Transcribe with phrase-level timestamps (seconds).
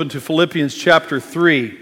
[0.00, 1.76] Open to Philippians chapter 3.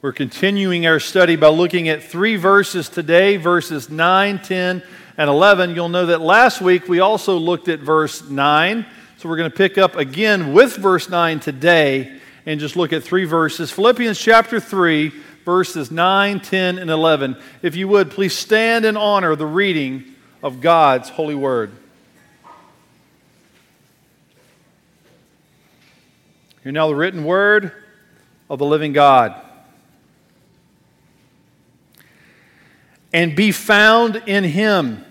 [0.00, 4.82] We're continuing our study by looking at three verses today verses 9, 10,
[5.18, 5.74] and 11.
[5.74, 8.86] You'll know that last week we also looked at verse 9.
[9.18, 13.04] So we're going to pick up again with verse 9 today and just look at
[13.04, 13.70] three verses.
[13.70, 15.12] Philippians chapter 3,
[15.44, 17.36] verses 9, 10, and 11.
[17.60, 21.72] If you would, please stand in honor of the reading of God's holy word.
[26.62, 27.72] Hear now the written word
[28.50, 29.34] of the living God.
[33.12, 35.04] And be found in him,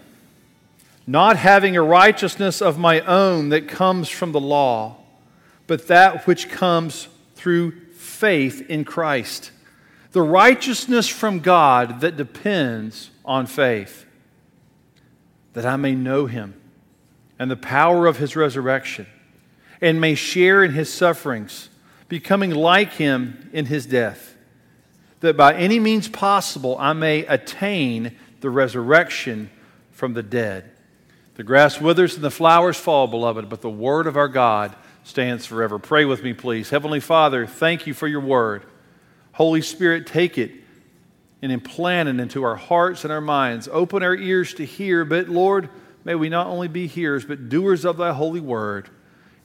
[1.06, 4.98] not having a righteousness of my own that comes from the law,
[5.66, 9.52] but that which comes through faith in Christ.
[10.12, 14.06] The righteousness from God that depends on faith,
[15.54, 16.54] that I may know him
[17.40, 19.08] and the power of his resurrection
[19.82, 21.70] and may share in his sufferings,
[22.08, 24.36] becoming like him in his death,
[25.20, 29.50] that by any means possible I may attain the resurrection
[29.92, 30.72] from the dead.
[31.36, 35.46] The grass withers and the flowers fall, beloved, but the word of our God stands
[35.46, 35.80] forever.
[35.80, 36.70] Pray with me, please.
[36.70, 38.64] Heavenly Father, thank you for your word.
[39.34, 40.52] Holy Spirit, take it
[41.42, 43.70] and implant it into our hearts and our minds.
[43.72, 45.70] Open our ears to hear, but Lord,
[46.04, 48.90] may we not only be hearers, but doers of thy holy word.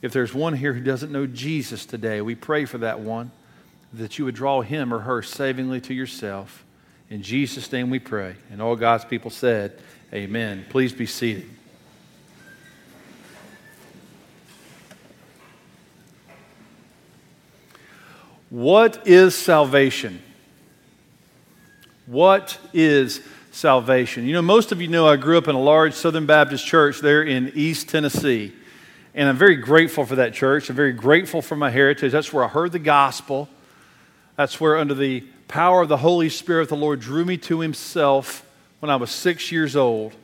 [0.03, 3.31] If there's one here who doesn't know Jesus today, we pray for that one,
[3.93, 6.65] that you would draw him or her savingly to yourself.
[7.09, 8.35] In Jesus' name we pray.
[8.51, 9.79] And all God's people said,
[10.13, 10.65] Amen.
[10.69, 11.49] Please be seated.
[18.49, 20.21] What is salvation?
[22.07, 24.27] What is salvation?
[24.27, 26.99] You know, most of you know I grew up in a large Southern Baptist church
[26.99, 28.51] there in East Tennessee.
[29.15, 30.69] And I'm very grateful for that church.
[30.69, 32.11] I'm very grateful for my heritage.
[32.11, 33.47] That's where I heard the gospel.
[34.35, 38.45] That's where, under the power of the Holy Spirit, the Lord drew me to Himself
[38.79, 40.15] when I was six years old.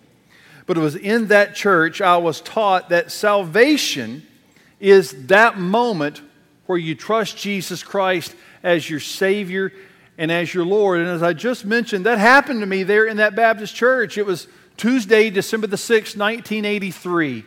[0.65, 4.25] But it was in that church I was taught that salvation
[4.79, 6.21] is that moment
[6.65, 9.71] where you trust Jesus Christ as your Savior
[10.17, 10.99] and as your Lord.
[10.99, 14.17] And as I just mentioned, that happened to me there in that Baptist church.
[14.17, 14.47] It was
[14.77, 17.45] Tuesday, December the 6th, 1983.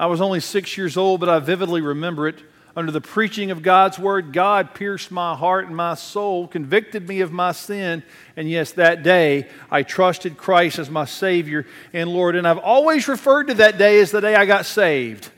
[0.00, 2.42] I was only six years old, but I vividly remember it.
[2.74, 7.20] Under the preaching of God's word, God pierced my heart and my soul, convicted me
[7.20, 8.02] of my sin.
[8.34, 12.34] And yes, that day I trusted Christ as my Savior and Lord.
[12.34, 15.30] And I've always referred to that day as the day I got saved.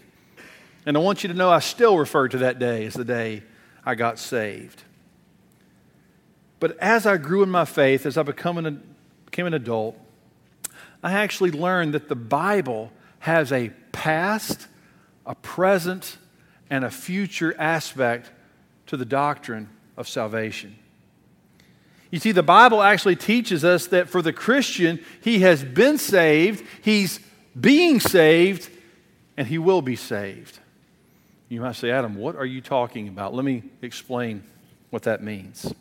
[0.86, 3.42] And I want you to know I still refer to that day as the day
[3.84, 4.80] I got saved.
[6.60, 9.98] But as I grew in my faith, as I became an adult,
[11.02, 14.66] I actually learned that the Bible has a past,
[15.24, 16.18] a present,
[16.68, 18.28] and a future aspect
[18.84, 20.76] to the doctrine of salvation.
[22.10, 26.66] You see, the Bible actually teaches us that for the Christian, he has been saved,
[26.82, 27.20] he's
[27.58, 28.68] being saved,
[29.36, 30.58] and he will be saved.
[31.48, 33.34] You might say, Adam, what are you talking about?
[33.34, 34.42] Let me explain
[34.90, 35.72] what that means.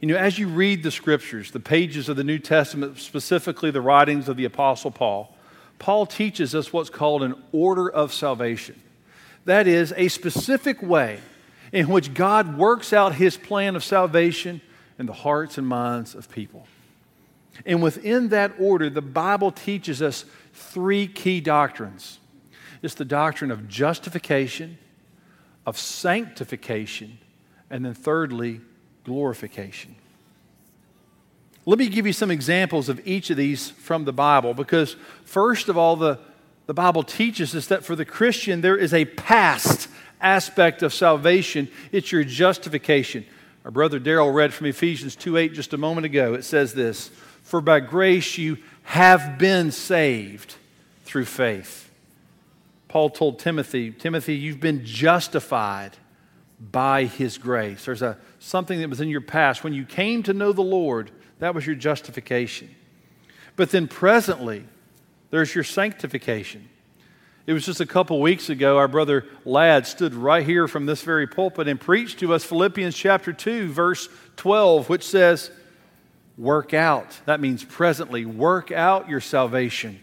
[0.00, 3.80] You know, as you read the scriptures, the pages of the New Testament, specifically the
[3.80, 5.36] writings of the Apostle Paul,
[5.80, 8.80] Paul teaches us what's called an order of salvation.
[9.46, 11.18] That is, a specific way
[11.72, 14.60] in which God works out his plan of salvation
[14.98, 16.66] in the hearts and minds of people.
[17.64, 22.18] And within that order, the Bible teaches us three key doctrines
[22.82, 24.78] it's the doctrine of justification,
[25.66, 27.18] of sanctification,
[27.68, 28.62] and then thirdly,
[29.04, 29.96] glorification.
[31.70, 35.68] Let me give you some examples of each of these from the Bible because, first
[35.68, 36.18] of all, the,
[36.66, 39.86] the Bible teaches us that for the Christian, there is a past
[40.20, 43.24] aspect of salvation, it's your justification.
[43.64, 46.34] Our brother Daryl read from Ephesians 2 8 just a moment ago.
[46.34, 47.12] It says this
[47.44, 50.56] For by grace you have been saved
[51.04, 51.88] through faith.
[52.88, 55.96] Paul told Timothy, Timothy, you've been justified
[56.58, 57.84] by his grace.
[57.84, 59.62] There's a, something that was in your past.
[59.62, 62.74] When you came to know the Lord, that was your justification.
[63.56, 64.64] But then presently,
[65.30, 66.68] there's your sanctification.
[67.46, 71.02] It was just a couple weeks ago, our brother Ladd stood right here from this
[71.02, 75.50] very pulpit and preached to us Philippians chapter 2, verse 12, which says,
[76.38, 77.18] Work out.
[77.26, 80.00] That means presently, work out your salvation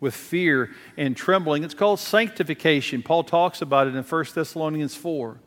[0.00, 1.64] with fear and trembling.
[1.64, 3.02] It's called sanctification.
[3.02, 5.38] Paul talks about it in 1 Thessalonians 4.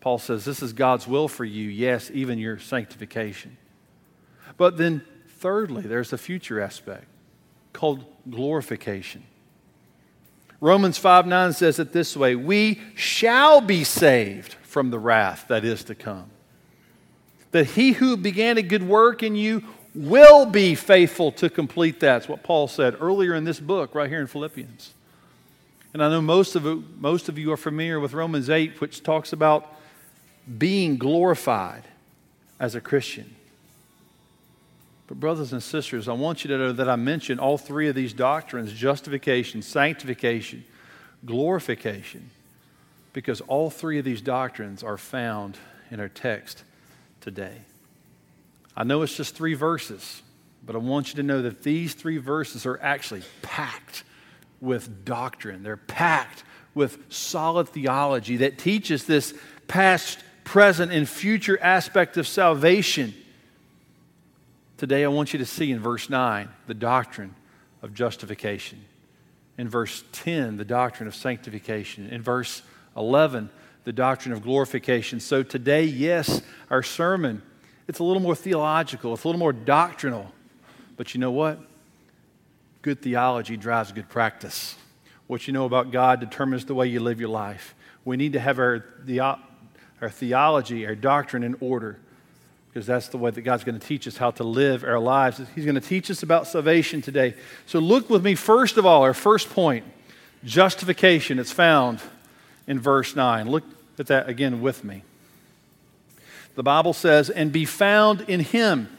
[0.00, 3.56] Paul says, This is God's will for you, yes, even your sanctification.
[4.56, 5.02] But then,
[5.38, 7.06] thirdly, there's a future aspect
[7.72, 9.22] called glorification.
[10.60, 15.64] Romans 5 9 says it this way We shall be saved from the wrath that
[15.64, 16.30] is to come.
[17.50, 19.62] That he who began a good work in you
[19.94, 22.14] will be faithful to complete that.
[22.14, 24.92] That's what Paul said earlier in this book, right here in Philippians.
[25.94, 29.02] And I know most of, it, most of you are familiar with Romans 8, which
[29.02, 29.74] talks about
[30.58, 31.84] being glorified
[32.60, 33.34] as a Christian.
[35.06, 37.94] But, brothers and sisters, I want you to know that I mentioned all three of
[37.94, 40.64] these doctrines justification, sanctification,
[41.24, 42.30] glorification
[43.16, 45.56] because all three of these doctrines are found
[45.90, 46.64] in our text
[47.22, 47.56] today.
[48.76, 50.20] I know it's just three verses,
[50.62, 54.04] but I want you to know that these three verses are actually packed
[54.60, 55.62] with doctrine.
[55.62, 56.44] They're packed
[56.74, 59.32] with solid theology that teaches this
[59.66, 63.14] past, present, and future aspect of salvation.
[64.76, 67.34] Today, I want you to see in verse 9 the doctrine
[67.80, 68.84] of justification.
[69.56, 72.10] In verse 10, the doctrine of sanctification.
[72.10, 72.60] In verse
[72.94, 73.48] 11,
[73.84, 75.18] the doctrine of glorification.
[75.18, 77.40] So today, yes, our sermon,
[77.88, 80.30] it's a little more theological, it's a little more doctrinal.
[80.98, 81.58] But you know what?
[82.82, 84.76] Good theology drives good practice.
[85.26, 87.74] What you know about God determines the way you live your life.
[88.04, 91.98] We need to have our, the, our theology, our doctrine in order
[92.76, 95.40] because that's the way that God's going to teach us how to live our lives.
[95.54, 97.32] He's going to teach us about salvation today.
[97.64, 99.86] So look with me, first of all, our first point
[100.44, 101.38] justification.
[101.38, 102.00] It's found
[102.66, 103.48] in verse 9.
[103.48, 103.64] Look
[103.98, 105.04] at that again with me.
[106.54, 108.94] The Bible says, and be found in him,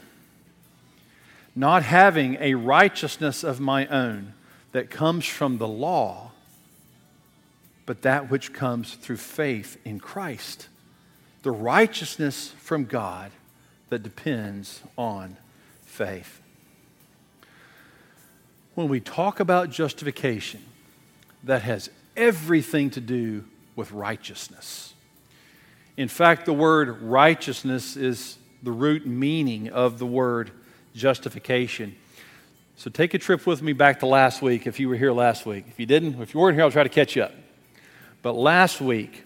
[1.54, 4.32] not having a righteousness of my own
[4.72, 6.32] that comes from the law,
[7.86, 10.66] but that which comes through faith in Christ.
[11.44, 13.30] The righteousness from God
[13.90, 15.36] that depends on
[15.84, 16.40] faith.
[18.74, 20.62] When we talk about justification,
[21.44, 23.44] that has everything to do
[23.76, 24.94] with righteousness.
[25.96, 30.50] In fact, the word righteousness is the root meaning of the word
[30.94, 31.96] justification.
[32.76, 35.46] So take a trip with me back to last week if you were here last
[35.46, 35.64] week.
[35.68, 37.32] If you didn't, if you weren't here, I'll try to catch you up.
[38.22, 39.24] But last week,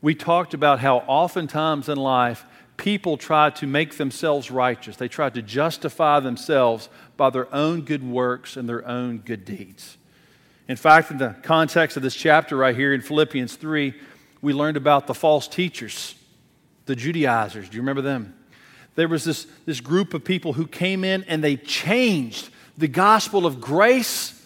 [0.00, 2.44] we talked about how oftentimes in life
[2.76, 4.96] people try to make themselves righteous.
[4.96, 9.96] They try to justify themselves by their own good works and their own good deeds.
[10.68, 13.94] In fact, in the context of this chapter right here in Philippians 3,
[14.40, 16.14] we learned about the false teachers,
[16.86, 17.68] the Judaizers.
[17.68, 18.34] Do you remember them?
[18.94, 23.46] There was this, this group of people who came in and they changed the gospel
[23.46, 24.40] of grace,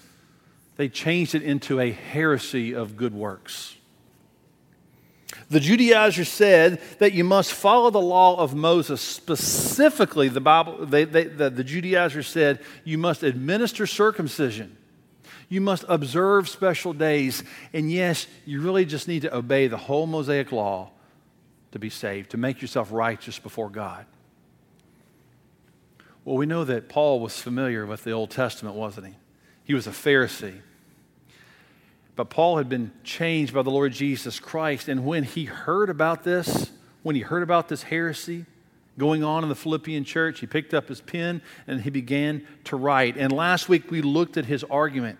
[0.76, 3.75] they changed it into a heresy of good works.
[5.48, 9.00] The Judaizers said that you must follow the law of Moses.
[9.00, 14.76] Specifically, the Bible, they, they, the, the Judaizers said you must administer circumcision.
[15.48, 17.44] You must observe special days.
[17.72, 20.90] And yes, you really just need to obey the whole Mosaic law
[21.70, 24.04] to be saved, to make yourself righteous before God.
[26.25, 29.14] Well, we know that Paul was familiar with the Old Testament, wasn't he?
[29.62, 30.60] He was a Pharisee.
[32.16, 34.88] But Paul had been changed by the Lord Jesus Christ.
[34.88, 36.70] And when he heard about this,
[37.02, 38.46] when he heard about this heresy
[38.98, 42.76] going on in the Philippian church, he picked up his pen and he began to
[42.76, 43.18] write.
[43.18, 45.18] And last week we looked at his argument.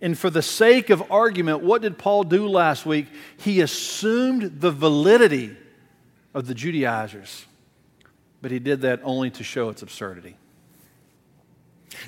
[0.00, 3.06] And for the sake of argument, what did Paul do last week?
[3.36, 5.56] He assumed the validity
[6.32, 7.44] of the Judaizers,
[8.40, 10.36] but he did that only to show its absurdity.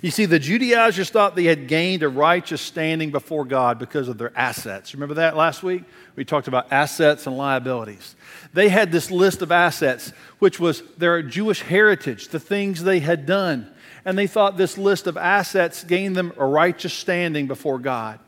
[0.01, 4.17] You see, the Judaizers thought they had gained a righteous standing before God because of
[4.17, 4.95] their assets.
[4.95, 5.83] Remember that last week?
[6.15, 8.15] We talked about assets and liabilities.
[8.53, 13.27] They had this list of assets, which was their Jewish heritage, the things they had
[13.27, 13.73] done
[14.05, 18.19] and they thought this list of assets gained them a righteous standing before God.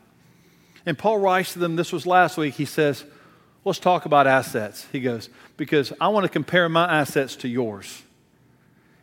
[0.85, 3.03] And Paul writes to them, this was last week, he says,
[3.63, 4.85] Let's talk about assets.
[4.91, 8.03] He goes, Because I want to compare my assets to yours.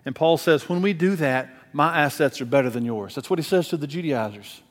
[0.04, 3.14] And Paul says, When we do that, my assets are better than yours.
[3.14, 4.62] That's what he says to the Judaizers.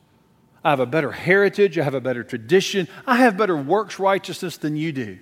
[0.63, 4.57] I have a better heritage, I have a better tradition, I have better works righteousness
[4.57, 5.17] than you do.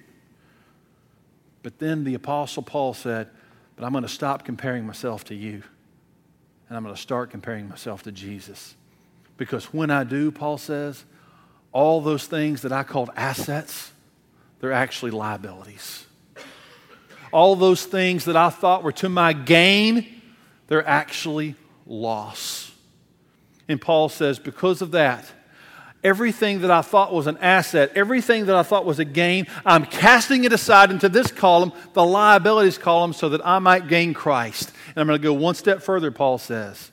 [1.63, 3.29] But then the Apostle Paul said,
[3.75, 5.63] But I'm going to stop comparing myself to you
[6.69, 8.75] and I'm going to start comparing myself to Jesus.
[9.37, 11.03] Because when I do, Paul says,
[11.71, 13.91] all those things that I called assets,
[14.59, 16.05] they're actually liabilities.
[17.31, 20.21] All those things that I thought were to my gain,
[20.67, 21.55] they're actually
[21.89, 22.71] loss.
[23.67, 25.29] And Paul says, because of that,
[26.03, 29.85] everything that I thought was an asset, everything that I thought was a gain, I'm
[29.85, 34.71] casting it aside into this column, the liabilities column, so that I might gain Christ.
[34.87, 36.91] And I'm going to go one step further, Paul says.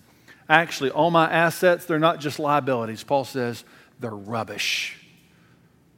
[0.48, 3.04] Actually, all my assets, they're not just liabilities.
[3.04, 3.64] Paul says,
[4.00, 4.98] they're rubbish.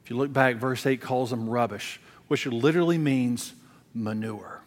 [0.03, 3.53] If you look back, verse 8 calls them rubbish, which literally means
[3.93, 4.58] manure.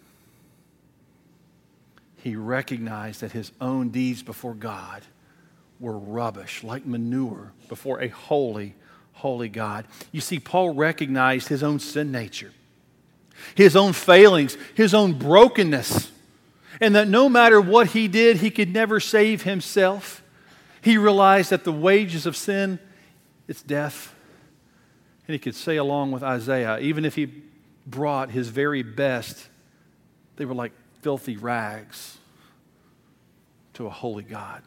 [2.22, 5.02] He recognized that his own deeds before God
[5.80, 8.76] were rubbish, like manure before a holy,
[9.14, 9.86] holy God.
[10.12, 12.52] You see, Paul recognized his own sin nature,
[13.56, 16.12] his own failings, his own brokenness,
[16.80, 20.22] and that no matter what he did, he could never save himself.
[20.80, 22.78] He realized that the wages of sin,
[23.48, 24.14] it's death.
[25.26, 27.42] And he could say along with Isaiah, even if he
[27.84, 29.48] brought his very best,
[30.36, 32.16] they were like filthy rags
[33.74, 34.62] to a holy God.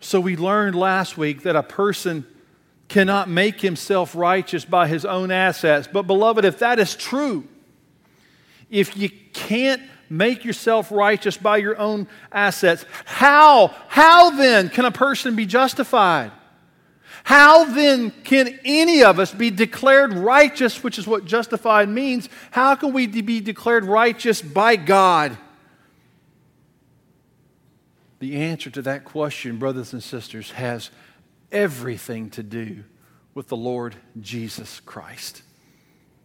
[0.00, 2.26] So we learned last week that a person
[2.88, 5.88] cannot make himself righteous by his own assets.
[5.90, 7.48] But, beloved, if that is true,
[8.68, 9.80] if you can't
[10.10, 16.32] make yourself righteous by your own assets, how, how then can a person be justified?
[17.24, 22.28] How then can any of us be declared righteous, which is what justified means?
[22.50, 25.36] How can we be declared righteous by God?
[28.18, 30.90] The answer to that question, brothers and sisters, has
[31.50, 32.84] everything to do
[33.32, 35.42] with the Lord Jesus Christ.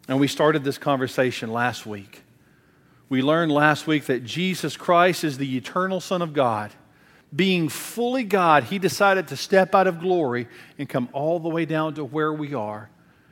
[0.10, 2.24] And we started this conversation last week.
[3.08, 6.74] We learned last week that Jesus Christ is the eternal Son of God
[7.36, 11.66] being fully God, he decided to step out of glory and come all the way
[11.66, 12.90] down to where we are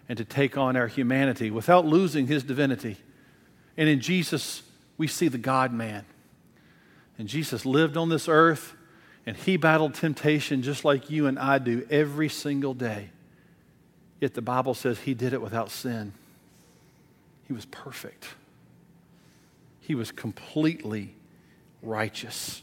[0.08, 2.98] and to take on our humanity without losing his divinity.
[3.76, 4.64] And in Jesus,
[4.98, 6.06] we see the God man.
[7.18, 8.76] And Jesus lived on this earth
[9.26, 13.10] and he battled temptation just like you and I do every single day.
[14.20, 16.14] Yet the Bible says he did it without sin.
[17.48, 18.28] He was perfect,
[19.82, 21.16] he was completely
[21.82, 22.62] righteous.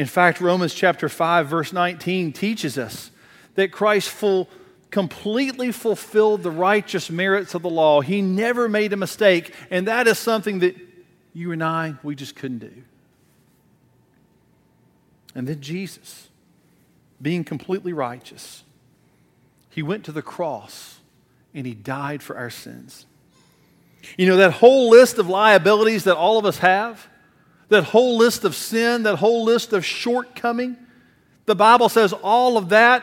[0.00, 3.10] In fact, Romans chapter 5, verse 19 teaches us
[3.56, 4.48] that Christ full,
[4.90, 8.00] completely fulfilled the righteous merits of the law.
[8.00, 10.74] He never made a mistake, and that is something that
[11.34, 12.72] you and I, we just couldn't do.
[15.34, 16.28] And then Jesus,
[17.20, 18.64] being completely righteous,
[19.68, 21.00] he went to the cross
[21.52, 23.04] and he died for our sins.
[24.16, 27.06] You know, that whole list of liabilities that all of us have,
[27.70, 30.76] that whole list of sin, that whole list of shortcoming,
[31.46, 33.02] the Bible says all of that,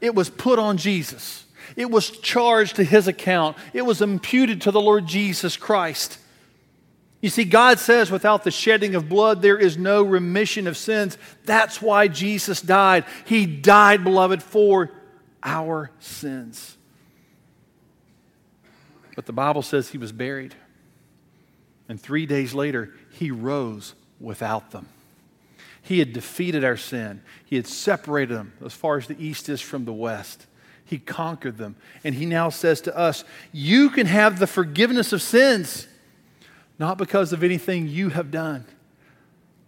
[0.00, 1.44] it was put on Jesus.
[1.76, 3.56] It was charged to his account.
[3.72, 6.18] It was imputed to the Lord Jesus Christ.
[7.20, 11.16] You see, God says without the shedding of blood, there is no remission of sins.
[11.44, 13.04] That's why Jesus died.
[13.24, 14.90] He died, beloved, for
[15.42, 16.76] our sins.
[19.16, 20.54] But the Bible says he was buried.
[21.88, 23.94] And three days later, he rose
[24.24, 24.88] without them.
[25.82, 27.20] He had defeated our sin.
[27.44, 30.46] He had separated them as far as the east is from the west.
[30.84, 31.76] He conquered them.
[32.02, 35.86] And he now says to us, You can have the forgiveness of sins,
[36.78, 38.64] not because of anything you have done,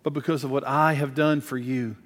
[0.02, 1.96] but because of what I have done for you.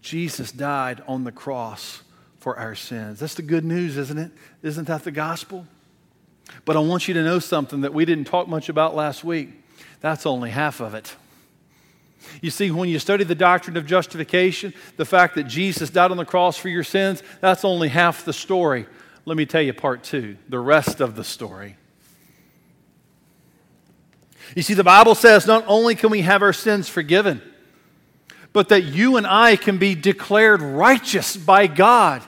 [0.00, 2.02] Jesus died on the cross
[2.38, 3.20] for our sins.
[3.20, 4.30] That's the good news, isn't it?
[4.62, 5.66] Isn't that the gospel?
[6.64, 9.48] But I want you to know something that we didn't talk much about last week.
[10.00, 11.16] That's only half of it.
[12.40, 16.16] You see, when you study the doctrine of justification, the fact that Jesus died on
[16.16, 18.86] the cross for your sins, that's only half the story.
[19.24, 21.76] Let me tell you part two, the rest of the story.
[24.54, 27.40] You see, the Bible says not only can we have our sins forgiven,
[28.52, 32.22] but that you and I can be declared righteous by God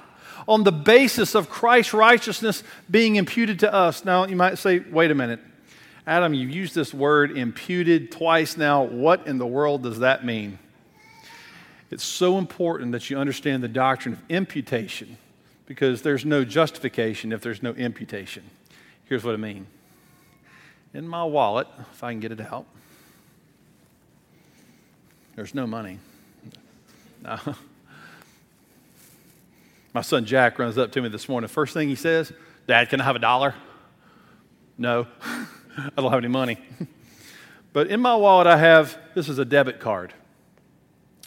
[0.49, 4.05] on the basis of Christ's righteousness being imputed to us.
[4.05, 5.41] Now, you might say, wait a minute.
[6.07, 8.85] Adam, you've used this word imputed twice now.
[8.85, 10.59] What in the world does that mean?
[11.91, 15.19] It's so important that you understand the doctrine of imputation
[15.67, 18.45] because there's no justification if there's no imputation.
[19.07, 19.67] Here's what I mean.
[20.95, 22.67] In my wallet, if I can get it out,
[25.35, 25.99] there's no money.
[27.23, 27.31] No.
[27.49, 27.55] Uh-huh.
[29.93, 31.49] My son Jack runs up to me this morning.
[31.49, 32.31] First thing he says,
[32.69, 33.55] Dad, can I have a dollar?
[34.77, 35.07] No.
[35.77, 36.59] I don't have any money.
[37.73, 40.15] but in my wallet, I have this is a debit card.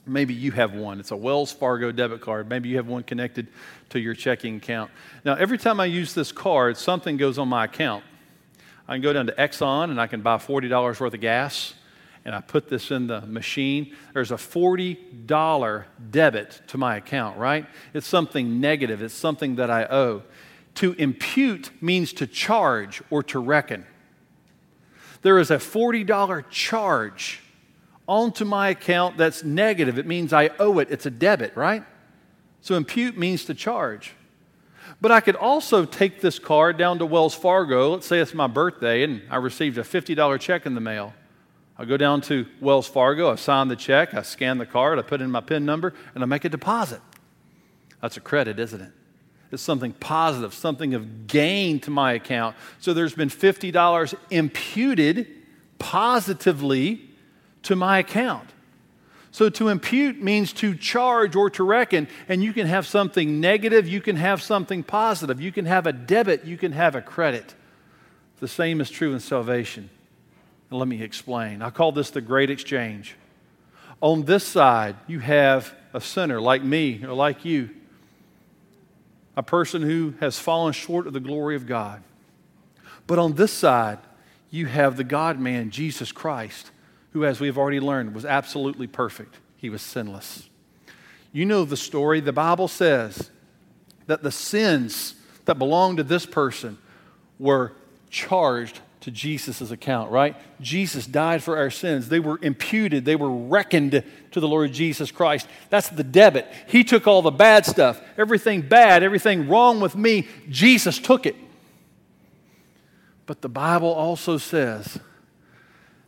[0.05, 0.99] Maybe you have one.
[0.99, 2.49] It's a Wells Fargo debit card.
[2.49, 3.47] Maybe you have one connected
[3.89, 4.89] to your checking account.
[5.23, 8.03] Now, every time I use this card, something goes on my account.
[8.87, 11.75] I can go down to Exxon and I can buy $40 worth of gas,
[12.25, 13.95] and I put this in the machine.
[14.13, 17.67] There's a $40 debit to my account, right?
[17.93, 20.23] It's something negative, it's something that I owe.
[20.75, 23.85] To impute means to charge or to reckon
[25.21, 27.41] there is a $40 charge
[28.07, 29.99] onto my account that's negative.
[29.99, 30.89] It means I owe it.
[30.89, 31.83] It's a debit, right?
[32.61, 34.13] So impute means to charge.
[35.01, 37.91] But I could also take this card down to Wells Fargo.
[37.91, 41.13] Let's say it's my birthday and I received a $50 check in the mail.
[41.77, 45.01] I go down to Wells Fargo, I sign the check, I scan the card, I
[45.01, 46.99] put in my PIN number, and I make a deposit.
[48.01, 48.91] That's a credit, isn't it?
[49.51, 52.55] It's something positive, something of gain to my account.
[52.79, 55.27] So there's been $50 imputed
[55.79, 57.01] positively
[57.63, 58.49] to my account.
[59.31, 63.87] So to impute means to charge or to reckon, and you can have something negative,
[63.87, 67.53] you can have something positive, you can have a debit, you can have a credit.
[68.39, 69.89] The same is true in salvation.
[70.69, 71.61] And let me explain.
[71.61, 73.15] I call this the great exchange.
[74.01, 77.69] On this side, you have a sinner like me or like you,
[79.39, 82.03] a person who has fallen short of the glory of God.
[83.07, 83.99] But on this side,
[84.51, 86.71] you have the God man, Jesus Christ
[87.13, 89.37] who, as we've already learned, was absolutely perfect.
[89.57, 90.49] He was sinless.
[91.31, 92.19] You know the story.
[92.19, 93.31] The Bible says
[94.07, 95.15] that the sins
[95.45, 96.77] that belonged to this person
[97.39, 97.73] were
[98.09, 100.35] charged to Jesus' account, right?
[100.59, 102.09] Jesus died for our sins.
[102.09, 105.47] They were imputed, they were reckoned to the Lord Jesus Christ.
[105.69, 106.47] That's the debit.
[106.67, 111.35] He took all the bad stuff, everything bad, everything wrong with me, Jesus took it.
[113.25, 114.99] But the Bible also says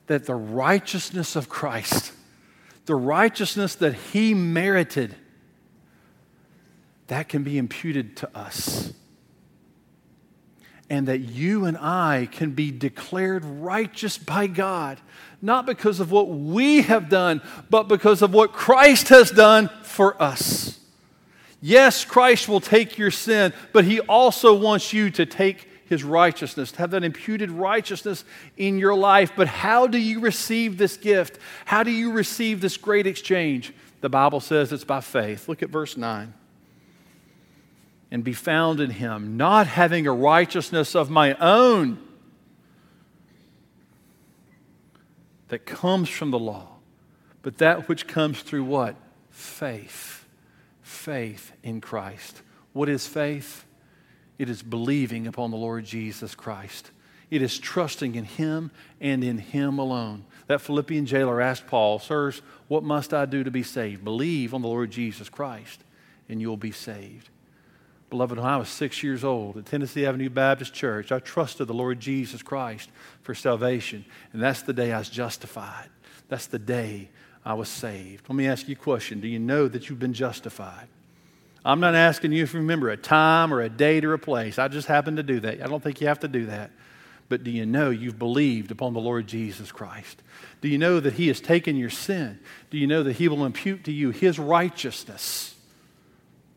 [0.08, 2.12] that the righteousness of Christ,
[2.86, 5.16] the righteousness that he merited,
[7.08, 8.94] that can be imputed to us.
[10.92, 15.00] And that you and I can be declared righteous by God,
[15.42, 20.22] not because of what we have done, but because of what Christ has done for
[20.22, 20.78] us.
[21.62, 26.74] Yes, Christ will take your sin, but he also wants you to take his righteousness,
[26.74, 28.26] to have that imputed righteousness
[28.58, 29.32] in your life.
[29.34, 31.40] But how do you receive this gift?
[31.64, 33.74] How do you receive this great exchange?
[34.02, 35.48] The Bible says it's by faith.
[35.48, 36.34] Look at verse 9.
[38.12, 41.98] And be found in him, not having a righteousness of my own
[45.48, 46.68] that comes from the law,
[47.42, 48.96] but that which comes through what?
[49.30, 50.26] Faith.
[50.82, 52.42] Faith in Christ.
[52.74, 53.66] What is faith?
[54.38, 56.92] It is believing upon the Lord Jesus Christ.
[57.30, 60.26] It is trusting in Him and in Him alone.
[60.48, 64.04] That Philippian jailer asked Paul, Sirs, what must I do to be saved?
[64.04, 65.84] Believe on the Lord Jesus Christ,
[66.28, 67.30] and you'll be saved.
[68.12, 71.74] Beloved, when I was six years old at Tennessee Avenue Baptist Church, I trusted the
[71.74, 72.90] Lord Jesus Christ
[73.24, 75.88] for salvation, and that's the day I was justified.
[76.28, 77.08] That's the day
[77.46, 78.26] I was saved.
[78.28, 80.90] Let me ask you a question Do you know that you've been justified?
[81.64, 84.60] I'm not asking you if you remember a time or a date or a place.
[84.60, 85.64] I just happen to do that.
[85.64, 86.72] I don't think you have to do that.
[87.30, 90.22] But do you know you've believed upon the Lord Jesus Christ?
[90.60, 92.40] Do you know that He has taken your sin?
[92.72, 95.51] Do you know that He will impute to you His righteousness?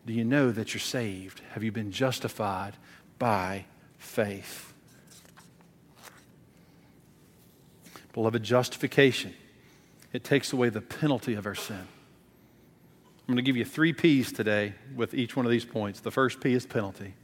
[0.06, 1.40] Do you know that you're saved?
[1.52, 2.74] Have you been justified
[3.18, 3.64] by
[3.98, 4.72] faith?
[8.12, 9.34] Beloved, justification,
[10.12, 11.76] it takes away the penalty of our sin.
[13.26, 16.00] I'm going to give you three P's today with each one of these points.
[16.00, 17.14] The first P is penalty.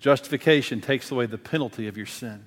[0.00, 2.46] Justification takes away the penalty of your sin.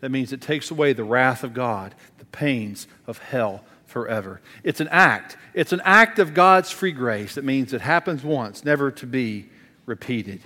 [0.00, 4.40] That means it takes away the wrath of God, the pains of hell forever.
[4.64, 5.36] It's an act.
[5.54, 7.34] It's an act of God's free grace.
[7.34, 9.48] That means it happens once, never to be
[9.86, 10.40] repeated.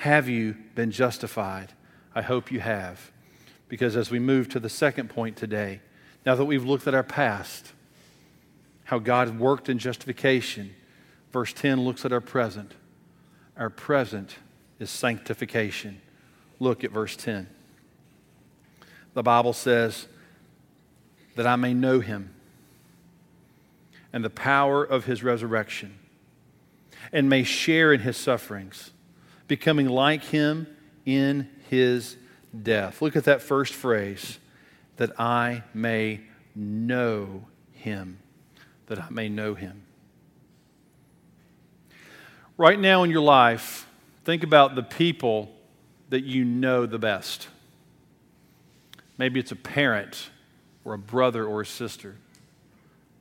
[0.00, 1.72] Have you been justified?
[2.14, 3.12] I hope you have.
[3.68, 5.80] Because as we move to the second point today,
[6.26, 7.72] now that we've looked at our past,
[8.84, 10.74] how God worked in justification,
[11.32, 12.72] Verse 10 looks at our present.
[13.56, 14.36] Our present
[14.78, 16.00] is sanctification.
[16.58, 17.48] Look at verse 10.
[19.14, 20.06] The Bible says,
[21.36, 22.34] that I may know him
[24.12, 25.98] and the power of his resurrection,
[27.12, 28.90] and may share in his sufferings,
[29.48, 30.66] becoming like him
[31.06, 32.16] in his
[32.62, 33.00] death.
[33.00, 34.38] Look at that first phrase
[34.96, 36.20] that I may
[36.54, 38.18] know him.
[38.86, 39.82] That I may know him.
[42.58, 43.88] Right now in your life,
[44.24, 45.50] think about the people
[46.10, 47.48] that you know the best.
[49.16, 50.30] Maybe it's a parent
[50.84, 52.16] or a brother or a sister.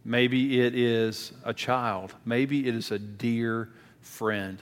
[0.10, 2.15] Maybe it is a child.
[2.26, 3.69] Maybe it is a dear
[4.02, 4.60] friend.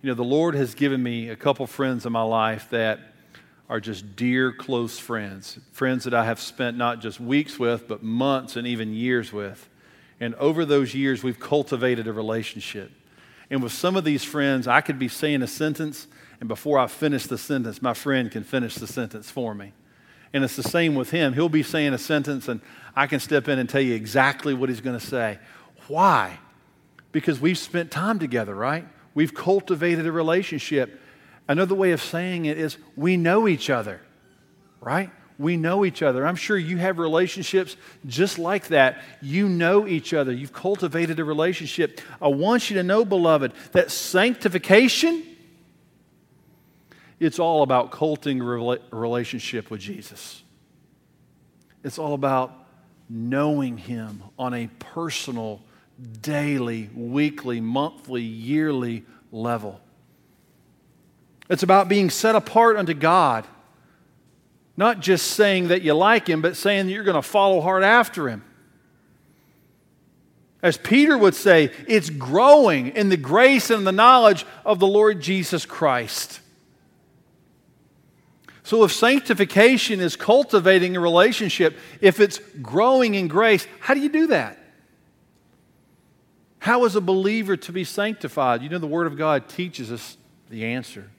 [0.00, 3.00] You know, the Lord has given me a couple friends in my life that
[3.68, 5.58] are just dear, close friends.
[5.72, 9.68] Friends that I have spent not just weeks with, but months and even years with.
[10.20, 12.92] And over those years, we've cultivated a relationship.
[13.50, 16.06] And with some of these friends, I could be saying a sentence,
[16.38, 19.72] and before I finish the sentence, my friend can finish the sentence for me.
[20.32, 21.32] And it's the same with him.
[21.32, 22.60] He'll be saying a sentence, and
[22.94, 25.38] I can step in and tell you exactly what he's going to say.
[25.86, 26.38] Why?
[27.12, 28.86] Because we've spent time together, right?
[29.14, 31.00] We've cultivated a relationship.
[31.48, 34.00] Another way of saying it is we know each other,
[34.80, 35.10] right?
[35.38, 36.26] We know each other.
[36.26, 39.02] I'm sure you have relationships just like that.
[39.22, 40.32] You know each other.
[40.32, 42.00] You've cultivated a relationship.
[42.20, 45.27] I want you to know, beloved, that sanctification,
[47.20, 50.42] it's all about culting relationship with Jesus.
[51.82, 52.52] It's all about
[53.08, 55.60] knowing Him on a personal,
[56.20, 59.80] daily, weekly, monthly, yearly level.
[61.48, 63.46] It's about being set apart unto God.
[64.76, 67.82] Not just saying that you like Him, but saying that you're going to follow hard
[67.82, 68.44] after Him.
[70.62, 75.20] As Peter would say, it's growing in the grace and the knowledge of the Lord
[75.20, 76.40] Jesus Christ.
[78.68, 84.10] So, if sanctification is cultivating a relationship, if it's growing in grace, how do you
[84.10, 84.58] do that?
[86.58, 88.60] How is a believer to be sanctified?
[88.60, 90.18] You know, the Word of God teaches us
[90.50, 91.10] the answer.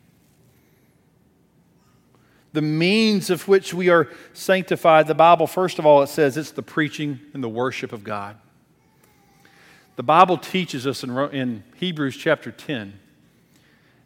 [2.54, 6.52] The means of which we are sanctified, the Bible, first of all, it says it's
[6.52, 8.38] the preaching and the worship of God.
[9.96, 13.00] The Bible teaches us in, Hebrews chapter 10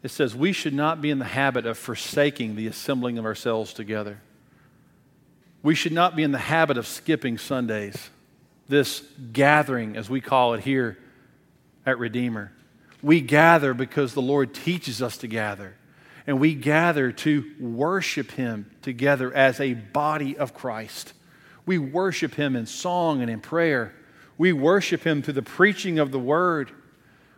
[0.03, 3.73] it says we should not be in the habit of forsaking the assembling of ourselves
[3.73, 4.19] together.
[5.63, 8.09] We should not be in the habit of skipping Sundays,
[8.67, 10.97] this gathering, as we call it here
[11.85, 12.51] at Redeemer.
[13.01, 15.75] We gather because the Lord teaches us to gather,
[16.27, 21.13] and we gather to worship Him together as a body of Christ.
[21.65, 23.93] We worship Him in song and in prayer.
[24.37, 26.71] We worship Him through the preaching of the Word.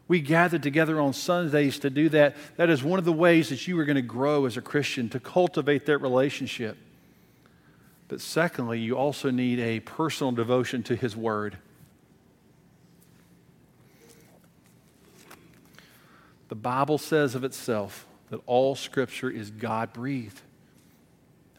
[0.08, 2.36] We gather together on Sundays to do that.
[2.58, 5.10] That is one of the ways that you are going to grow as a Christian,
[5.10, 6.78] to cultivate that relationship.
[8.08, 11.58] But secondly, you also need a personal devotion to His Word.
[16.50, 20.40] The Bible says of itself that all Scripture is God breathed.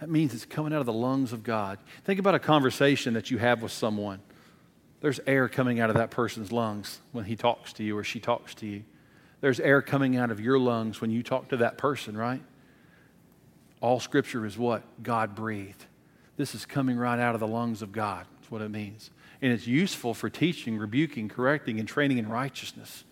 [0.00, 1.78] That means it's coming out of the lungs of God.
[2.04, 4.20] Think about a conversation that you have with someone.
[5.06, 8.18] There's air coming out of that person's lungs when he talks to you or she
[8.18, 8.82] talks to you.
[9.40, 12.42] There's air coming out of your lungs when you talk to that person, right?
[13.80, 14.82] All scripture is what?
[15.04, 15.84] God breathed.
[16.36, 18.26] This is coming right out of the lungs of God.
[18.34, 19.12] That's what it means.
[19.40, 23.04] And it's useful for teaching, rebuking, correcting, and training in righteousness.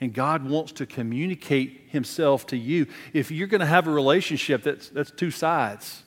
[0.00, 2.86] And God wants to communicate Himself to you.
[3.12, 6.04] If you're going to have a relationship that's, that's two sides,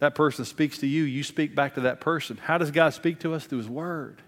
[0.00, 2.36] that person speaks to you, you speak back to that person.
[2.36, 3.46] How does God speak to us?
[3.46, 4.22] Through His Word.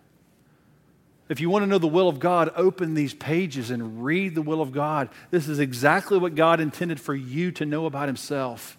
[1.33, 4.43] If you want to know the will of God, open these pages and read the
[4.43, 5.09] will of God.
[5.31, 8.77] This is exactly what God intended for you to know about Himself.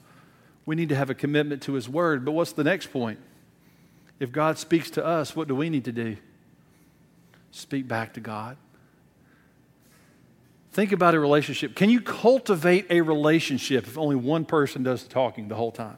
[0.63, 2.24] We need to have a commitment to His Word.
[2.24, 3.18] But what's the next point?
[4.20, 6.18] If God speaks to us, what do we need to do?
[7.50, 8.56] Speak back to God.
[10.74, 11.76] Think about a relationship.
[11.76, 15.98] Can you cultivate a relationship if only one person does the talking the whole time?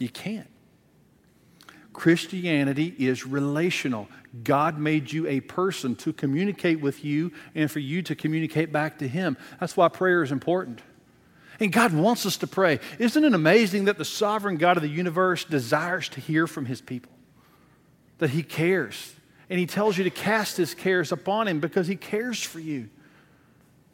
[0.00, 0.50] You can't.
[1.96, 4.06] Christianity is relational.
[4.44, 8.98] God made you a person to communicate with you and for you to communicate back
[8.98, 9.38] to Him.
[9.58, 10.82] That's why prayer is important.
[11.58, 12.80] And God wants us to pray.
[12.98, 16.82] Isn't it amazing that the sovereign God of the universe desires to hear from His
[16.82, 17.12] people?
[18.18, 19.14] That He cares.
[19.48, 22.90] And He tells you to cast His cares upon Him because He cares for you.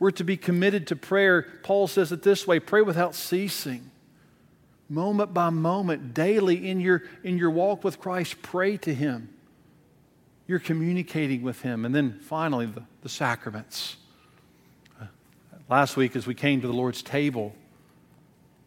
[0.01, 1.47] We're to be committed to prayer.
[1.62, 3.92] Paul says it this way pray without ceasing
[4.93, 9.29] moment by moment, daily in your, in your walk with Christ, pray to Him.
[10.47, 11.85] You're communicating with Him.
[11.85, 13.97] And then finally, the, the sacraments.
[15.69, 17.55] Last week, as we came to the Lord's table,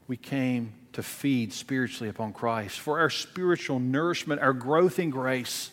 [0.08, 5.70] we came to feed spiritually upon Christ for our spiritual nourishment, our growth in grace.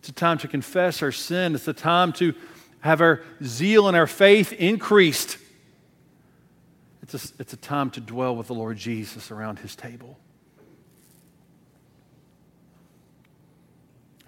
[0.00, 1.54] It's a time to confess our sin.
[1.54, 2.34] It's a time to
[2.80, 5.38] have our zeal and our faith increased.
[7.12, 10.16] It's a, it's a time to dwell with the Lord Jesus around his table.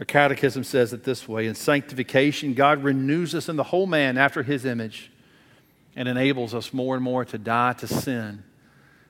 [0.00, 4.18] Our catechism says it this way In sanctification, God renews us in the whole man
[4.18, 5.12] after his image
[5.94, 8.42] and enables us more and more to die to sin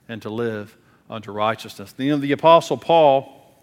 [0.07, 0.77] and to live
[1.09, 1.95] unto righteousness.
[1.99, 3.55] Know, the Apostle Paul,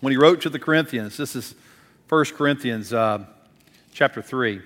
[0.00, 1.54] when he wrote to the Corinthians, this is
[2.10, 3.24] 1 Corinthians uh,
[3.94, 4.60] chapter 3.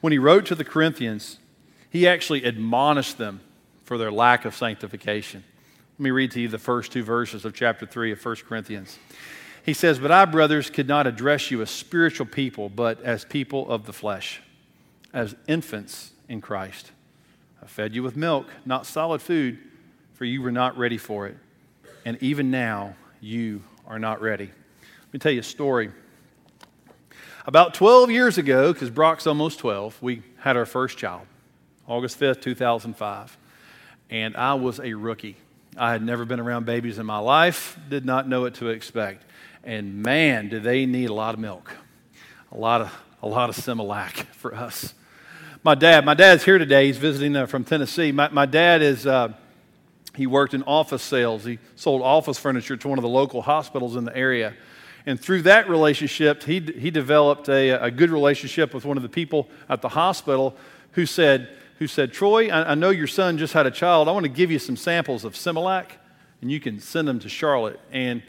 [0.00, 1.38] When he wrote to the Corinthians,
[1.90, 3.40] he actually admonished them
[3.84, 5.44] for their lack of sanctification.
[5.98, 8.98] Let me read to you the first two verses of chapter 3 of 1 Corinthians.
[9.64, 13.68] He says, But I, brothers, could not address you as spiritual people, but as people
[13.68, 14.40] of the flesh,
[15.12, 16.92] as infants in Christ.
[17.62, 19.58] I fed you with milk, not solid food,
[20.14, 21.36] for you were not ready for it.
[22.04, 24.46] And even now, you are not ready.
[24.46, 25.90] Let me tell you a story.
[27.44, 31.26] About 12 years ago, because Brock's almost 12, we had our first child.
[31.90, 33.36] August 5th, 2005.
[34.10, 35.36] And I was a rookie.
[35.76, 39.24] I had never been around babies in my life, did not know what to expect.
[39.64, 41.74] And man, do they need a lot of milk.
[42.52, 44.94] A lot of, a lot of Similac for us.
[45.64, 46.86] My dad, my dad's here today.
[46.86, 48.12] He's visiting uh, from Tennessee.
[48.12, 49.32] My, my dad is, uh,
[50.14, 51.44] he worked in office sales.
[51.44, 54.54] He sold office furniture to one of the local hospitals in the area.
[55.06, 59.08] And through that relationship, he, he developed a, a good relationship with one of the
[59.08, 60.56] people at the hospital
[60.92, 61.48] who said,
[61.80, 64.06] who said Troy, I, I know your son just had a child.
[64.06, 65.86] I want to give you some samples of Similac,
[66.40, 67.80] and you can send them to Charlotte.
[67.90, 68.22] And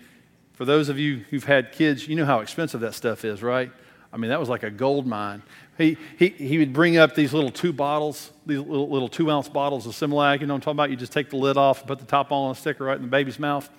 [0.53, 3.71] for those of you who've had kids, you know how expensive that stuff is, right?
[4.11, 5.43] I mean, that was like a gold mine.
[5.77, 9.49] He, he, he would bring up these little two bottles, these little, little two ounce
[9.49, 10.39] bottles of Similac.
[10.39, 10.89] You know what I'm talking about?
[10.89, 13.03] You just take the lid off and put the top on a sticker right in
[13.03, 13.69] the baby's mouth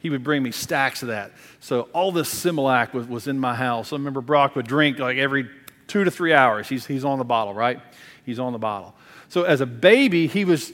[0.00, 1.32] he would bring me stacks of that.
[1.60, 3.92] So all this Similac was, was in my house.
[3.92, 5.48] I remember Brock would drink like every
[5.88, 6.68] two to three hours.
[6.68, 7.80] He's, he's on the bottle, right?
[8.24, 8.94] He's on the bottle.
[9.28, 10.72] So as a baby, he was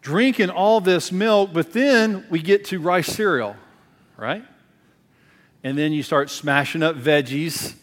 [0.00, 3.56] drinking all this milk, but then we get to rice cereal,
[4.16, 4.44] right?
[5.62, 7.76] And then you start smashing up veggies, you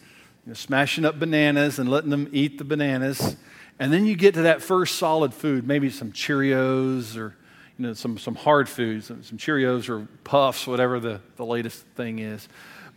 [0.48, 3.36] know, smashing up bananas and letting them eat the bananas.
[3.78, 7.36] And then you get to that first solid food, maybe some Cheerios or
[7.78, 12.18] you know, some, some hard foods, some Cheerios or Puffs, whatever the, the latest thing
[12.18, 12.48] is.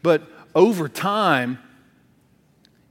[0.02, 0.24] But
[0.56, 1.60] over time,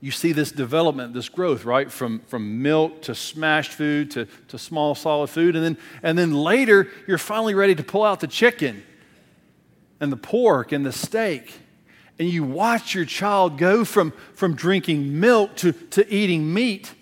[0.01, 1.91] you see this development, this growth, right?
[1.91, 5.55] From, from milk to smashed food to, to small solid food.
[5.55, 8.83] And then, and then later, you're finally ready to pull out the chicken
[9.99, 11.53] and the pork and the steak.
[12.17, 16.93] And you watch your child go from, from drinking milk to, to eating meat.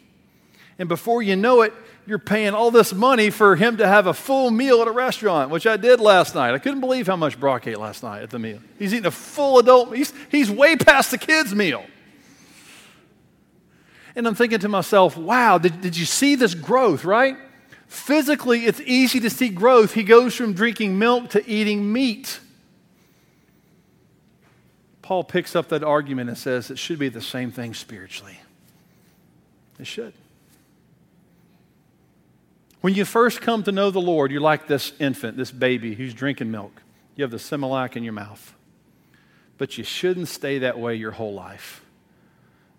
[0.79, 1.73] And before you know it,
[2.07, 5.51] you're paying all this money for him to have a full meal at a restaurant,
[5.51, 6.53] which I did last night.
[6.53, 8.59] I couldn't believe how much Brock ate last night at the meal.
[8.79, 11.83] He's eating a full adult, he's, he's way past the kids' meal.
[14.17, 17.37] And I'm thinking to myself, wow, did, did you see this growth, right?
[17.87, 19.93] Physically, it's easy to see growth.
[19.93, 22.39] He goes from drinking milk to eating meat.
[25.03, 28.39] Paul picks up that argument and says it should be the same thing spiritually.
[29.79, 30.13] It should.
[32.81, 36.15] When you first come to know the Lord, you're like this infant, this baby who's
[36.15, 36.81] drinking milk.
[37.15, 38.55] You have the Similac in your mouth.
[39.59, 41.83] But you shouldn't stay that way your whole life.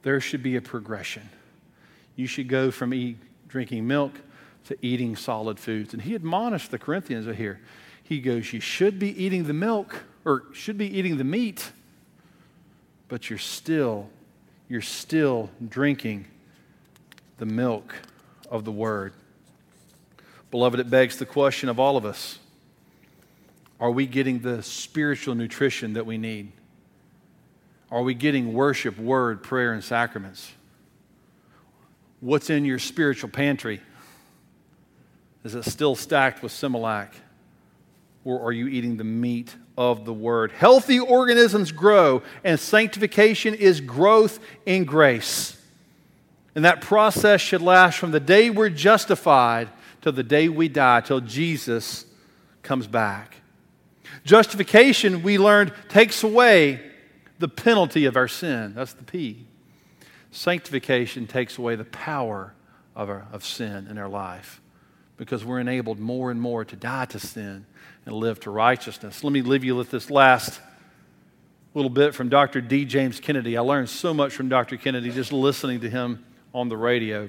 [0.08, 1.28] There should be a progression.
[2.16, 4.12] You should go from eat, drinking milk
[4.64, 5.92] to eating solid foods.
[5.92, 7.60] And he admonished the Corinthians here.
[8.02, 11.72] He goes, You should be eating the milk or should be eating the meat,
[13.08, 14.08] but you're still,
[14.66, 16.24] you're still drinking
[17.36, 17.94] the milk
[18.50, 19.12] of the word.
[20.50, 22.38] Beloved, it begs the question of all of us
[23.78, 26.52] Are we getting the spiritual nutrition that we need?
[27.90, 30.52] Are we getting worship, word, prayer, and sacraments?
[32.20, 33.80] What's in your spiritual pantry?
[35.44, 37.10] Is it still stacked with Similac?
[38.24, 40.52] Or are you eating the meat of the word?
[40.52, 45.56] Healthy organisms grow, and sanctification is growth in grace.
[46.54, 49.68] And that process should last from the day we're justified
[50.02, 52.04] till the day we die, till Jesus
[52.62, 53.36] comes back.
[54.24, 56.80] Justification, we learned, takes away
[57.38, 58.74] the penalty of our sin.
[58.74, 59.46] That's the P.
[60.30, 62.54] Sanctification takes away the power
[62.94, 64.60] of, our, of sin in our life
[65.16, 67.66] because we're enabled more and more to die to sin
[68.06, 69.24] and live to righteousness.
[69.24, 70.60] Let me leave you with this last
[71.74, 72.60] little bit from Dr.
[72.60, 72.84] D.
[72.84, 73.56] James Kennedy.
[73.56, 74.76] I learned so much from Dr.
[74.76, 76.24] Kennedy just listening to him
[76.54, 77.28] on the radio.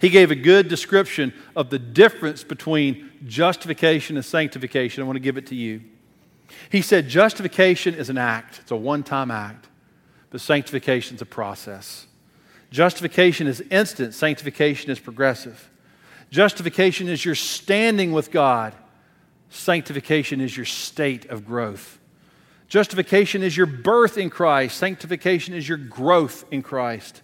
[0.00, 5.02] He gave a good description of the difference between justification and sanctification.
[5.02, 5.82] I want to give it to you.
[6.70, 9.68] He said justification is an act, it's a one time act,
[10.30, 12.06] but sanctification is a process.
[12.70, 15.70] Justification is instant, sanctification is progressive.
[16.30, 18.74] Justification is your standing with God,
[19.50, 21.98] sanctification is your state of growth.
[22.68, 27.22] Justification is your birth in Christ, sanctification is your growth in Christ.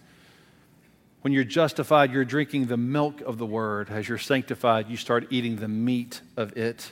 [1.21, 3.89] When you're justified, you're drinking the milk of the word.
[3.89, 6.91] As you're sanctified, you start eating the meat of it.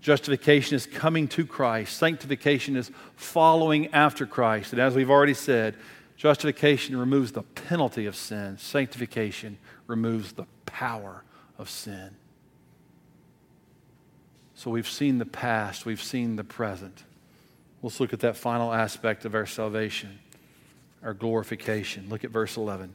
[0.00, 1.96] Justification is coming to Christ.
[1.96, 4.72] Sanctification is following after Christ.
[4.72, 5.74] And as we've already said,
[6.16, 11.24] justification removes the penalty of sin, sanctification removes the power
[11.58, 12.10] of sin.
[14.54, 17.04] So we've seen the past, we've seen the present.
[17.82, 20.18] Let's look at that final aspect of our salvation,
[21.02, 22.08] our glorification.
[22.08, 22.92] Look at verse 11.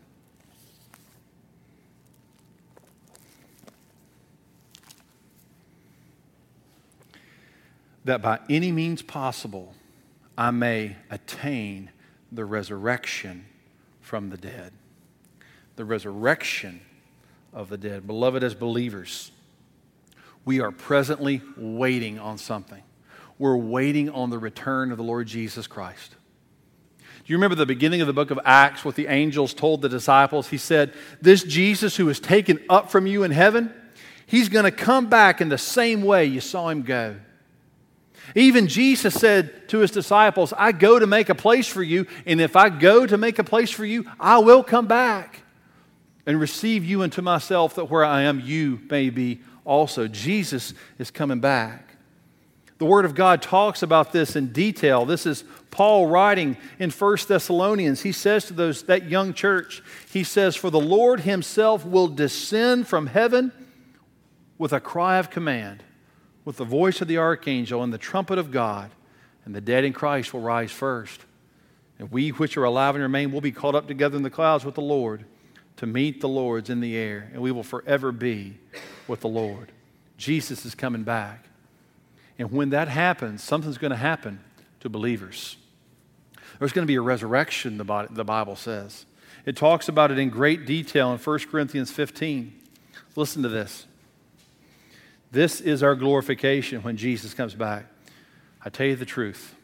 [8.05, 9.73] That by any means possible
[10.37, 11.91] I may attain
[12.31, 13.45] the resurrection
[14.01, 14.73] from the dead.
[15.75, 16.81] The resurrection
[17.53, 18.07] of the dead.
[18.07, 19.31] Beloved, as believers,
[20.45, 22.81] we are presently waiting on something.
[23.37, 26.15] We're waiting on the return of the Lord Jesus Christ.
[26.99, 29.89] Do you remember the beginning of the book of Acts, what the angels told the
[29.89, 30.49] disciples?
[30.49, 33.73] He said, This Jesus who was taken up from you in heaven,
[34.25, 37.15] he's going to come back in the same way you saw him go.
[38.35, 42.41] Even Jesus said to his disciples, I go to make a place for you, and
[42.41, 45.43] if I go to make a place for you, I will come back
[46.25, 50.07] and receive you into myself, that where I am, you may be also.
[50.07, 51.95] Jesus is coming back.
[52.77, 55.05] The Word of God talks about this in detail.
[55.05, 58.01] This is Paul writing in 1 Thessalonians.
[58.01, 59.81] He says to those, that young church,
[60.11, 63.51] he says, For the Lord himself will descend from heaven
[64.57, 65.83] with a cry of command,
[66.45, 68.91] with the voice of the archangel and the trumpet of God,
[69.45, 71.21] and the dead in Christ will rise first.
[71.99, 74.65] And we which are alive and remain will be caught up together in the clouds
[74.65, 75.25] with the Lord
[75.77, 78.57] to meet the Lord's in the air, and we will forever be
[79.07, 79.71] with the Lord.
[80.17, 81.45] Jesus is coming back.
[82.39, 84.39] And when that happens, something's going to happen
[84.79, 85.57] to believers.
[86.59, 87.83] There's going to be a resurrection, the
[88.23, 89.05] Bible says.
[89.45, 92.53] It talks about it in great detail in 1 Corinthians 15.
[93.15, 93.85] Listen to this.
[95.33, 97.87] This is our glorification when Jesus comes back.
[98.63, 99.55] I tell you the truth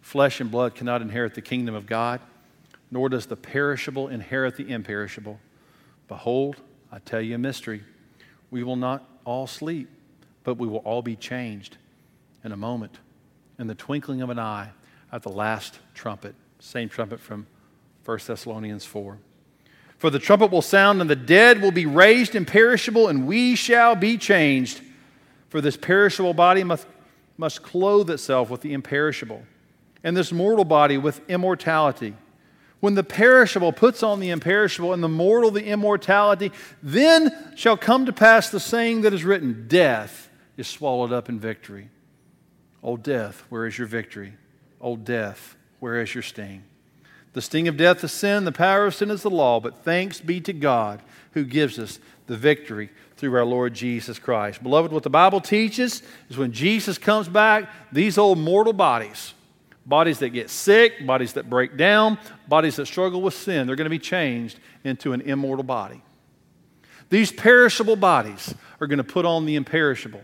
[0.00, 2.22] flesh and blood cannot inherit the kingdom of God,
[2.90, 5.38] nor does the perishable inherit the imperishable.
[6.08, 6.56] Behold,
[6.90, 7.82] I tell you a mystery.
[8.50, 9.90] We will not all sleep,
[10.42, 11.76] but we will all be changed
[12.42, 12.98] in a moment,
[13.58, 14.70] in the twinkling of an eye,
[15.12, 16.34] at the last trumpet.
[16.60, 17.46] Same trumpet from
[18.06, 19.18] 1 Thessalonians 4.
[19.98, 23.94] For the trumpet will sound, and the dead will be raised imperishable, and we shall
[23.94, 24.80] be changed.
[25.50, 26.86] For this perishable body must,
[27.36, 29.42] must clothe itself with the imperishable,
[30.02, 32.14] and this mortal body with immortality.
[32.78, 38.06] When the perishable puts on the imperishable, and the mortal the immortality, then shall come
[38.06, 41.90] to pass the saying that is written Death is swallowed up in victory.
[42.82, 44.34] O death, where is your victory?
[44.80, 46.62] O death, where is your sting?
[47.32, 50.20] The sting of death is sin, the power of sin is the law, but thanks
[50.20, 51.98] be to God who gives us
[52.30, 54.62] the victory through our Lord Jesus Christ.
[54.62, 59.34] Beloved, what the Bible teaches is when Jesus comes back, these old mortal bodies,
[59.84, 63.86] bodies that get sick, bodies that break down, bodies that struggle with sin, they're going
[63.86, 66.00] to be changed into an immortal body.
[67.08, 70.22] These perishable bodies are going to put on the imperishable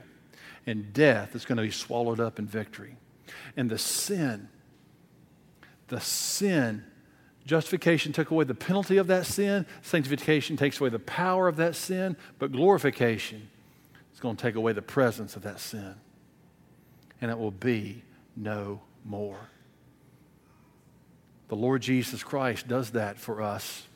[0.64, 2.96] and death is going to be swallowed up in victory.
[3.56, 4.48] And the sin,
[5.88, 6.84] the sin,
[7.46, 11.76] justification took away the penalty of that sin, sanctification takes away the power of that
[11.76, 13.48] sin, but glorification
[14.12, 15.94] is going to take away the presence of that sin.
[17.20, 18.02] And it will be
[18.36, 19.38] no more.
[21.48, 23.86] The Lord Jesus Christ does that for us.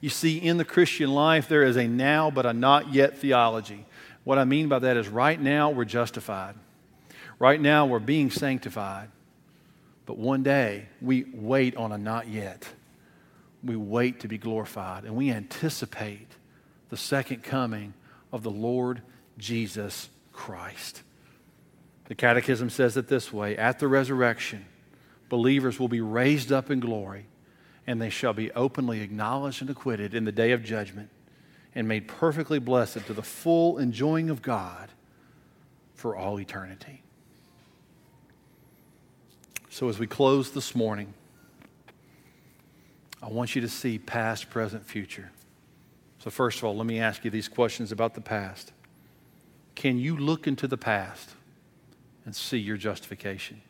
[0.00, 3.86] You see, in the Christian life, there is a now but a not yet theology.
[4.24, 6.56] What I mean by that is right now we're justified.
[7.38, 9.08] Right now we're being sanctified.
[10.08, 12.66] But one day we wait on a not yet.
[13.62, 16.28] We wait to be glorified and we anticipate
[16.88, 17.92] the second coming
[18.32, 19.02] of the Lord
[19.36, 21.02] Jesus Christ.
[22.06, 24.64] The Catechism says it this way At the resurrection,
[25.28, 27.26] believers will be raised up in glory,
[27.86, 31.10] and they shall be openly acknowledged and acquitted in the day of judgment
[31.74, 34.88] and made perfectly blessed to the full enjoying of God
[35.92, 37.02] for all eternity.
[39.70, 41.12] So, as we close this morning,
[43.22, 45.30] I want you to see past, present, future.
[46.20, 48.72] So, first of all, let me ask you these questions about the past.
[49.74, 51.30] Can you look into the past
[52.24, 53.60] and see your justification?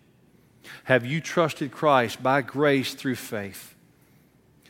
[0.84, 3.74] Have you trusted Christ by grace through faith?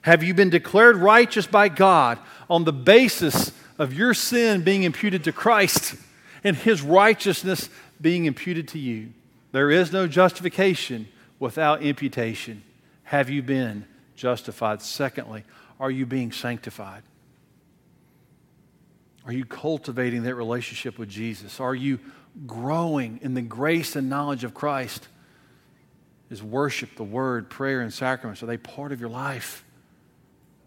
[0.02, 5.24] Have you been declared righteous by God on the basis of your sin being imputed
[5.24, 5.94] to Christ
[6.42, 7.68] and his righteousness
[8.00, 9.10] being imputed to you?
[9.52, 12.62] There is no justification without imputation.
[13.04, 14.82] Have you been justified?
[14.82, 15.44] Secondly,
[15.80, 17.02] are you being sanctified?
[19.24, 21.60] Are you cultivating that relationship with Jesus?
[21.60, 22.00] Are you
[22.46, 25.06] growing in the grace and knowledge of Christ?
[26.30, 29.64] Is worship, the word, prayer, and sacraments, are they part of your life?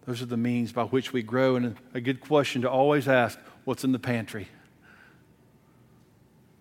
[0.05, 1.55] Those are the means by which we grow.
[1.55, 4.47] And a good question to always ask what's in the pantry?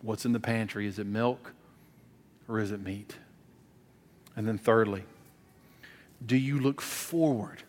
[0.02, 0.86] What's in the pantry?
[0.86, 1.52] Is it milk
[2.48, 3.16] or is it meat?
[4.41, 5.05] And then, thirdly,
[6.24, 7.62] do you look forward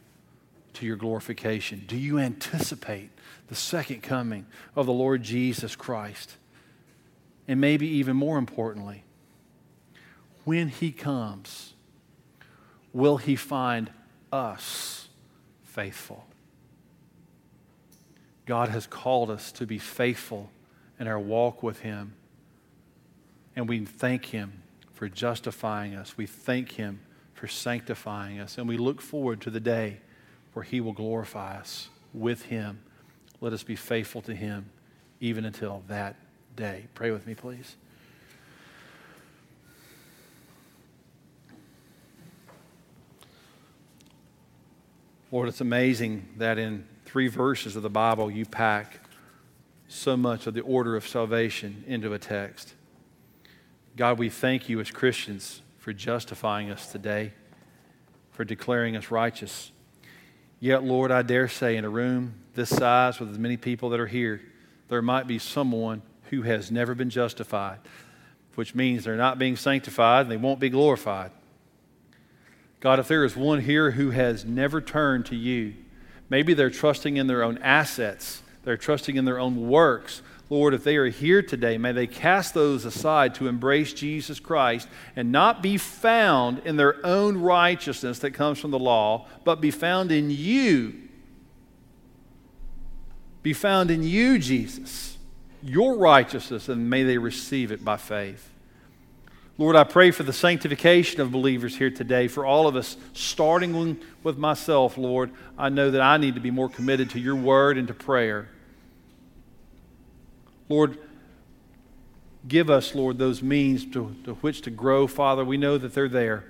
[0.75, 1.83] to your glorification?
[1.85, 3.09] Do you anticipate
[3.49, 6.37] the second coming of the Lord Jesus Christ?
[7.45, 9.03] And maybe even more importantly,
[10.45, 11.73] when he comes,
[12.93, 13.91] will he find
[14.31, 15.01] us?
[15.71, 16.25] faithful.
[18.45, 20.49] God has called us to be faithful
[20.99, 22.13] in our walk with Him.
[23.55, 24.63] And we thank Him
[25.01, 26.15] for justifying us.
[26.15, 26.99] We thank Him
[27.33, 28.59] for sanctifying us.
[28.59, 29.97] And we look forward to the day
[30.53, 32.83] where He will glorify us with Him.
[33.39, 34.69] Let us be faithful to Him
[35.19, 36.17] even until that
[36.55, 36.85] day.
[36.93, 37.77] Pray with me, please.
[45.31, 48.99] Lord, it's amazing that in three verses of the Bible you pack
[49.87, 52.75] so much of the order of salvation into a text.
[53.97, 57.33] God, we thank you as Christians for justifying us today,
[58.31, 59.71] for declaring us righteous.
[60.61, 63.99] Yet, Lord, I dare say in a room this size with as many people that
[63.99, 64.41] are here,
[64.87, 67.79] there might be someone who has never been justified,
[68.55, 71.31] which means they're not being sanctified and they won't be glorified.
[72.79, 75.73] God, if there is one here who has never turned to you,
[76.29, 80.21] maybe they're trusting in their own assets, they're trusting in their own works.
[80.51, 84.89] Lord, if they are here today, may they cast those aside to embrace Jesus Christ
[85.15, 89.71] and not be found in their own righteousness that comes from the law, but be
[89.71, 90.93] found in you.
[93.43, 95.17] Be found in you, Jesus,
[95.63, 98.49] your righteousness, and may they receive it by faith.
[99.57, 104.01] Lord, I pray for the sanctification of believers here today, for all of us, starting
[104.21, 105.31] with myself, Lord.
[105.57, 108.49] I know that I need to be more committed to your word and to prayer.
[110.71, 110.97] Lord,
[112.47, 115.43] give us, Lord, those means to, to which to grow, Father.
[115.43, 116.45] We know that they're there.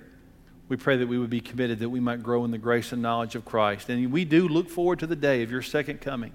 [0.68, 3.02] We pray that we would be committed, that we might grow in the grace and
[3.02, 3.88] knowledge of Christ.
[3.88, 6.32] And we do look forward to the day of your second coming.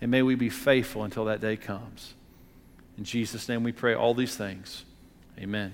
[0.00, 2.14] And may we be faithful until that day comes.
[2.98, 4.84] In Jesus' name we pray all these things.
[5.38, 5.72] Amen.